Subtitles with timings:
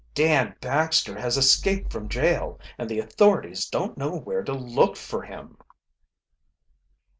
[0.15, 5.21] Dan Baxter has escaped from jail and the authorities don't know where to look for
[5.21, 5.59] him."